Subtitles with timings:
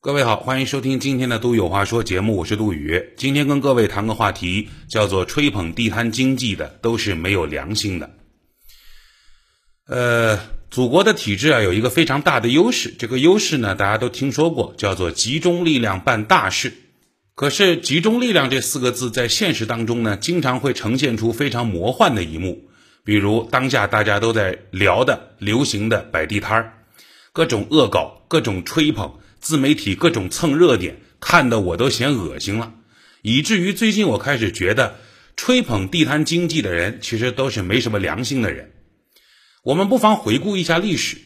[0.00, 3.12] 各位好，欢迎收听今天的《都有话说》节目，我是杜宇。
[3.16, 8.10] 今天跟各位谈个话题，叫做吹捧地摊经济的都是没有良心的。
[9.88, 10.38] 呃，
[10.70, 16.72] 祖国的体制啊，有一个非常大的优势，这个优势呢，大家都听说过，叫做集中力量办大事。
[17.34, 22.68] 可是“集中力量”这四个字在现实当中呢，经常会呈现出非常魔幻的一幕，
[23.02, 26.72] 比如当下大家都在聊的、流行的摆地摊儿，
[27.32, 29.12] 各种恶搞，各种吹捧。
[29.46, 32.74] 自媒体各种蹭热点，看得我都嫌恶心了，
[33.22, 34.96] 以至于最近我开始觉得，
[35.36, 38.72] 吹捧地摊经济的人其实都是没什么良心的人。
[39.62, 41.18] 我们不妨回顾一下历史，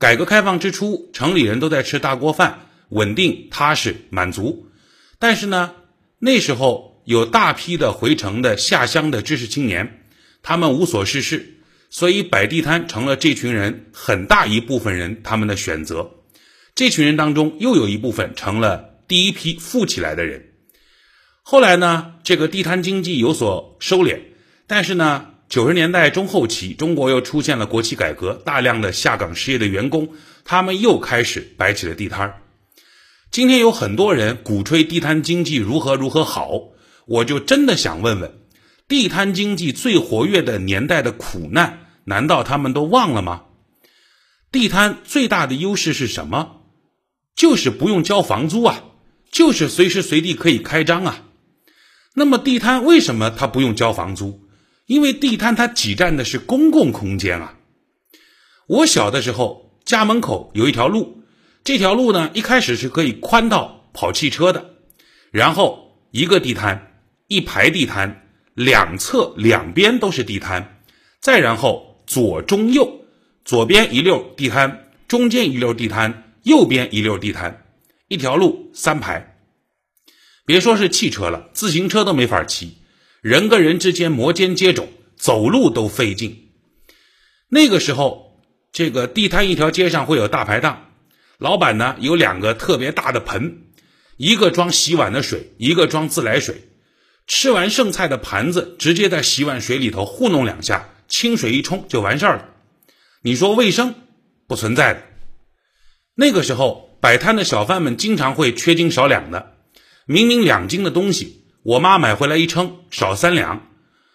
[0.00, 4.66] 改革开放之初，城里人都在吃大锅饭，稳定、踏实、满足。
[5.20, 5.70] 但是呢，
[6.18, 10.06] 那时候有大批的回城的下乡的知识青年，
[10.42, 16.16] 他们无所事事，所以摆地摊成了这群人很大一部分人他们的选择。
[16.80, 20.54] 这群人当中，又有一部分成了第一批富起来的人。
[21.42, 24.18] 后来呢，这个地摊经济有所收敛，
[24.66, 30.08] 但是呢，九十年代中后期，中国又出现了国企改革，大量的下岗失业的员工，
[30.42, 32.40] 他们又开始摆起了地摊儿。
[33.30, 36.62] 今天有很多人鼓吹地摊经济如何如何好，
[37.04, 38.32] 我就真的想问问，
[38.88, 43.42] 地摊经济最活跃的年代的苦难，难道他们都忘了吗？
[44.50, 46.59] 地摊最大的优势是什么？
[47.34, 48.84] 就是不用交房租啊，
[49.30, 51.24] 就是随时随地可以开张啊。
[52.14, 54.48] 那么地摊为什么它不用交房租？
[54.86, 57.56] 因为地摊它挤占的是公共空间啊。
[58.66, 61.22] 我小的时候家门口有一条路，
[61.64, 64.70] 这条路呢一开始是可以宽到跑汽车的，
[65.30, 70.82] 然后一个地摊，一排地摊，两侧两边都是地摊，
[71.20, 73.04] 再然后左中右，
[73.44, 76.29] 左边一溜地摊，中间一溜地摊。
[76.42, 77.66] 右边一溜地摊，
[78.08, 79.38] 一条路三排，
[80.46, 82.78] 别说是汽车了，自行车都没法骑，
[83.20, 86.50] 人跟人之间摩肩接踵，走路都费劲。
[87.48, 88.40] 那个时候，
[88.72, 90.90] 这个地摊一条街上会有大排档，
[91.38, 93.64] 老板呢有两个特别大的盆，
[94.16, 96.68] 一个装洗碗的水，一个装自来水。
[97.26, 102.48] 吃完剩菜的盘子，直接在洗碗水里头糊弄两下，清水一冲就完事儿了。
[103.22, 103.94] 你说卫生？
[104.48, 105.02] 不存在的。
[106.14, 109.54] 那个时候，摆摊的小贩们经常会缺斤少两的，
[110.04, 113.68] 明明两斤的东西，我妈买回来一称少三两。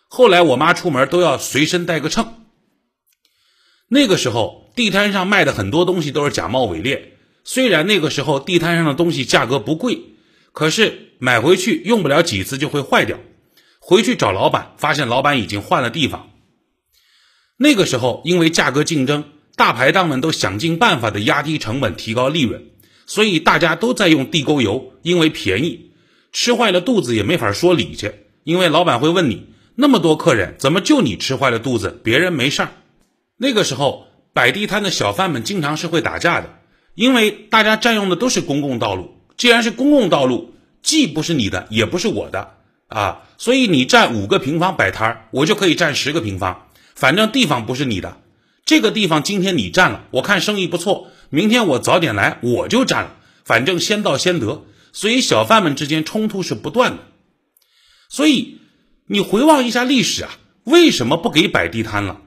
[0.07, 2.45] 后来我妈出门都要随身带个秤。
[3.87, 7.13] 那个时候，地摊上卖的很多东西都是假冒伪劣。
[7.43, 10.01] 虽然那个时候地摊上的东西价格不贵，
[10.51, 13.19] 可是买回去用不了几次就会坏掉。
[13.79, 16.31] 回去找老板，发现老板已经换了地方。
[17.57, 19.23] 那个时候，因为价格竞争。
[19.55, 22.61] 大排档们都想尽办法的压低成本，提高利润，
[23.05, 25.91] 所以大家都在用地沟油，因为便宜，
[26.33, 28.11] 吃坏了肚子也没法说理去，
[28.43, 32.69] 因为老板会问你，那么多客人怎么就你吃坏了肚子，别人没事儿。
[33.37, 36.59] 那个时候摆地摊的小贩们经常是会打架的，
[36.93, 42.55] 因为大家占用的都是公共道路，既然是公共道路，既不是你的，也不是我的。
[42.87, 48.17] 啊，所以你占五个平方摆摊儿，我就可以占十个平方，反正地方不是你的。
[48.65, 54.65] 这个地方今天你占了，我看生意不错，明天我早点来我就占了，反正先到先得。
[54.91, 56.97] 所以小贩们之间冲突是不断的。
[58.09, 58.57] 所以
[59.05, 60.31] 你回望一下历史啊，
[60.63, 62.21] 为什么不给摆地摊了？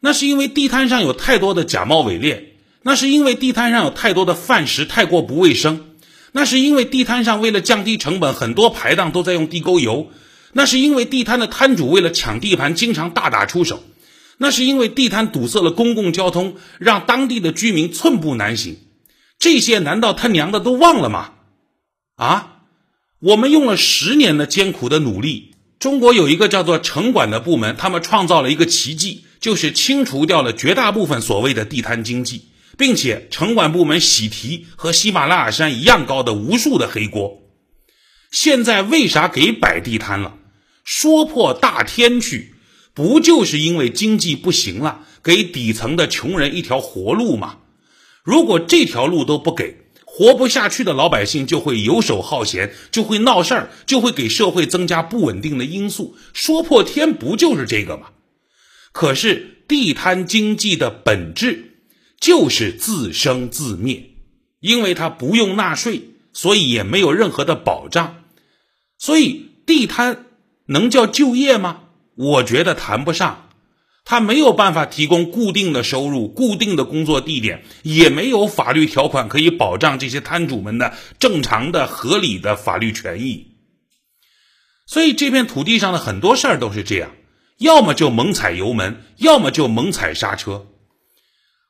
[0.00, 5.94] 那是因为地摊上有太多的假冒伪劣，那是因为地摊上有太多的饭食太过不卫生，
[6.32, 10.10] 那是因为地摊上为了降低成本，很多排档都在用地沟油，
[10.54, 13.84] 那是因为地摊的摊主为了抢地盘，经常大打出手。
[14.38, 18.78] 那是因为地摊堵塞了公共交通，让当地的居民寸步难行。
[19.38, 21.32] 这些难道他娘的都忘了吗？
[22.16, 22.62] 啊，
[23.20, 37.42] 我们用了十年的艰苦的努力，中国有一个叫做城管的部门，他们创造了一个奇迹，就是清除掉了绝大部分所谓的地摊经济，并且城管部门喜提和喜马拉雅山一样高的无数的黑锅。
[38.30, 40.38] 现在为啥给摆地摊了？
[40.84, 42.53] 说破大天去！
[42.94, 47.58] 不就是因为经济不行了，给底层的穷人一条活路吗？
[48.22, 56.16] 如果这条路都不给，活不下去的老百姓就会游手好闲，就会闹事儿，就会给社会增加不稳定的因素。
[56.32, 58.10] 说破天不就是这个吗？
[58.92, 61.80] 可是地摊经济的本质
[62.20, 64.10] 就是自生自灭，
[64.60, 68.22] 因为它不用纳税，所以也没有任何的保障。
[68.96, 70.26] 所以地摊
[70.66, 71.80] 能叫就业吗？
[72.16, 73.50] 我觉得谈不上，
[74.04, 83.52] 他没有办法提供固定的收入、固定的工作地点，也没有法律条款可以保障这些摊主们的正常的、合理的法律权益。
[84.86, 87.10] 所以，这片土地上的很多事儿都是这样：
[87.58, 90.66] 要么就猛踩油门，要么就猛踩刹车。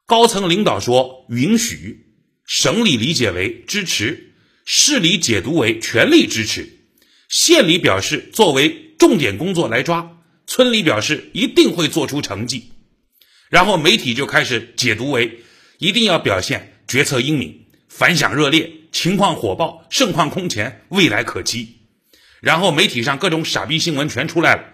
[0.06, 2.06] 高层领导说允许，
[2.44, 4.34] 省里理解为支持，
[4.66, 6.68] 市里解读为全力支持，
[7.28, 10.13] 县里表示作为重点工作来抓，
[10.46, 12.72] 村里表示一定会做出成绩。
[13.48, 15.40] 然后媒体就开始解读为
[15.78, 21.76] 一定要表现决策英明，反响热烈，情况火爆，盛况空前，未来可期。
[22.40, 24.64] 然后媒体上各种傻逼新闻全出来了。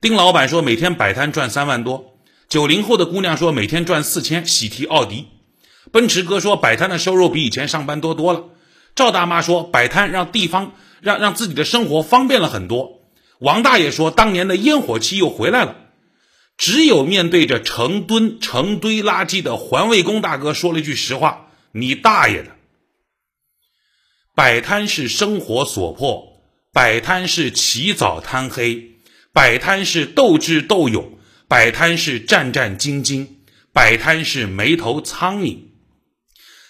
[0.00, 5.28] 丁老板说每天摆摊赚三万多，九零后的姑娘说每天赚四千，喜提奥迪。
[5.90, 8.44] 奔驰哥说摆摊的收入比以前上班多多了。
[8.94, 13.01] 赵大妈说摆摊让地方让让自己的生活方便了很多。
[13.42, 15.76] 王大爷说当年的烟火气又回来了。
[16.56, 22.56] 只有面对着成吨成堆垃圾的环卫工大哥说了一句实话：“你大爷的！”
[24.36, 26.30] 摆摊是生活所迫。
[26.72, 28.92] 摆摊是起早贪黑，
[29.32, 31.18] 摆摊是斗智斗勇，
[31.48, 33.26] 摆摊是战战兢兢，
[33.74, 35.58] 摆摊是没头苍蝇。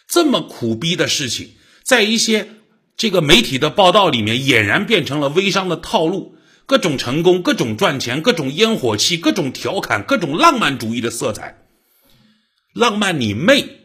[0.09, 1.53] 这么苦逼的事情，
[1.85, 2.49] 在一些
[2.97, 6.37] 这个媒体的报道里面，俨然变成了微商的套路，
[6.67, 11.59] 各种成功，各种赚钱，各种烟火气，各种调侃，各种浪漫主义的色彩。
[12.73, 13.81] 浪漫你妹！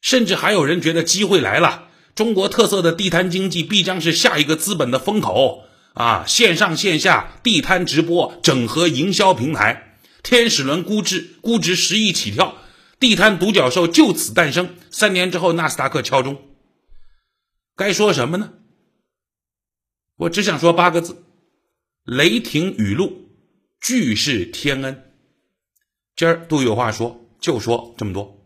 [0.00, 1.88] 甚至还有人觉得机会来了。
[2.14, 5.64] 中国特色的地摊经济必将是下一个资本的风口
[5.94, 6.24] 啊！
[6.26, 12.58] 线上线下地摊直播整合营销平台，天使轮估值估值十亿起跳，
[13.00, 14.76] 地摊独角兽就此诞生。
[14.90, 16.42] 三年之后，纳斯达克敲钟。
[17.74, 18.52] 该说什么呢？
[20.18, 21.24] 我只想说八个字：
[22.04, 23.28] 雷霆雨露，
[23.80, 25.12] 俱是天恩。
[26.16, 28.41] 今儿都有话说，就说这么多。